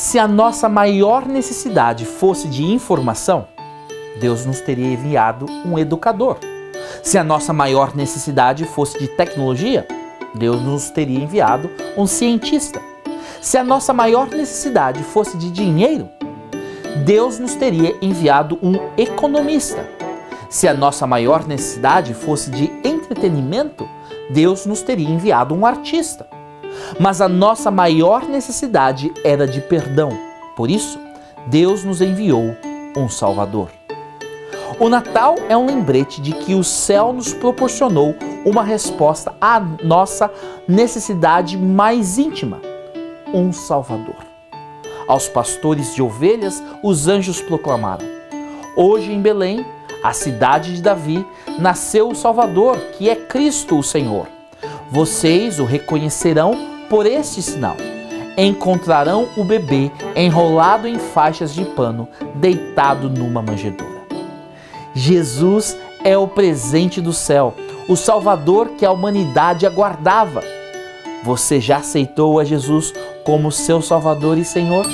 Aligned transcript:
Se 0.00 0.18
a 0.18 0.26
nossa 0.26 0.66
maior 0.66 1.26
necessidade 1.26 2.06
fosse 2.06 2.48
de 2.48 2.64
informação, 2.64 3.46
Deus 4.18 4.46
nos 4.46 4.58
teria 4.62 4.86
enviado 4.86 5.44
um 5.62 5.78
educador. 5.78 6.38
Se 7.02 7.18
a 7.18 7.22
nossa 7.22 7.52
maior 7.52 7.94
necessidade 7.94 8.64
fosse 8.64 8.98
de 8.98 9.08
tecnologia, 9.08 9.86
Deus 10.34 10.58
nos 10.62 10.88
teria 10.88 11.22
enviado 11.22 11.70
um 11.98 12.06
cientista. 12.06 12.80
Se 13.42 13.58
a 13.58 13.62
nossa 13.62 13.92
maior 13.92 14.30
necessidade 14.30 15.02
fosse 15.02 15.36
de 15.36 15.50
dinheiro, 15.50 16.08
Deus 17.04 17.38
nos 17.38 17.54
teria 17.54 17.94
enviado 18.00 18.58
um 18.62 18.76
economista. 18.96 19.86
Se 20.48 20.66
a 20.66 20.72
nossa 20.72 21.06
maior 21.06 21.46
necessidade 21.46 22.14
fosse 22.14 22.50
de 22.50 22.72
entretenimento, 22.82 23.86
Deus 24.30 24.64
nos 24.64 24.80
teria 24.80 25.10
enviado 25.10 25.54
um 25.54 25.66
artista. 25.66 26.39
Mas 26.98 27.20
a 27.20 27.28
nossa 27.28 27.70
maior 27.70 28.28
necessidade 28.28 29.12
era 29.24 29.46
de 29.46 29.60
perdão. 29.60 30.10
Por 30.56 30.70
isso, 30.70 30.98
Deus 31.46 31.84
nos 31.84 32.00
enviou 32.00 32.56
um 32.96 33.08
Salvador. 33.08 33.70
O 34.78 34.88
Natal 34.88 35.34
é 35.48 35.56
um 35.56 35.66
lembrete 35.66 36.20
de 36.20 36.32
que 36.32 36.54
o 36.54 36.64
céu 36.64 37.12
nos 37.12 37.34
proporcionou 37.34 38.14
uma 38.44 38.62
resposta 38.62 39.34
à 39.40 39.60
nossa 39.82 40.30
necessidade 40.66 41.58
mais 41.58 42.18
íntima: 42.18 42.60
um 43.32 43.52
Salvador. 43.52 44.16
Aos 45.06 45.28
pastores 45.28 45.94
de 45.94 46.02
ovelhas, 46.02 46.62
os 46.82 47.08
anjos 47.08 47.42
proclamaram: 47.42 48.06
Hoje 48.76 49.12
em 49.12 49.20
Belém, 49.20 49.66
a 50.02 50.12
cidade 50.12 50.74
de 50.74 50.82
Davi, 50.82 51.26
nasceu 51.58 52.08
o 52.08 52.14
Salvador, 52.14 52.78
que 52.96 53.10
é 53.10 53.16
Cristo 53.16 53.78
o 53.78 53.82
Senhor. 53.82 54.39
Vocês 54.90 55.60
o 55.60 55.64
reconhecerão 55.64 56.52
por 56.88 57.06
este 57.06 57.40
sinal. 57.40 57.76
Encontrarão 58.36 59.28
o 59.36 59.44
bebê 59.44 59.90
enrolado 60.16 60.88
em 60.88 60.98
faixas 60.98 61.54
de 61.54 61.64
pano, 61.64 62.08
deitado 62.34 63.08
numa 63.08 63.40
manjedoura. 63.40 64.00
Jesus 64.92 65.76
é 66.02 66.18
o 66.18 66.26
presente 66.26 67.00
do 67.00 67.12
céu, 67.12 67.54
o 67.88 67.96
Salvador 67.96 68.70
que 68.70 68.84
a 68.84 68.90
humanidade 68.90 69.64
aguardava. 69.64 70.42
Você 71.22 71.60
já 71.60 71.76
aceitou 71.76 72.40
a 72.40 72.44
Jesus 72.44 72.92
como 73.24 73.52
seu 73.52 73.80
Salvador 73.80 74.38
e 74.38 74.44
Senhor? 74.44 74.86